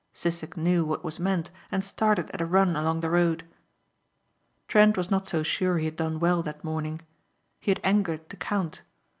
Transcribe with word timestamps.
Sissek 0.15 0.57
knew 0.57 0.83
what 0.83 1.03
was 1.03 1.19
meant 1.19 1.51
and 1.71 1.83
started 1.85 2.31
at 2.31 2.41
a 2.41 2.45
run 2.47 2.75
along 2.75 3.01
the 3.01 3.09
road. 3.11 3.43
Trent 4.67 4.97
was 4.97 5.11
not 5.11 5.27
so 5.27 5.43
sure 5.43 5.77
he 5.77 5.85
had 5.85 5.95
done 5.95 6.19
well 6.19 6.41
that 6.41 6.63
morning. 6.63 7.03
He 7.59 7.69
had 7.69 7.79
angered 7.83 8.27
the 8.29 8.35
count. 8.37 8.81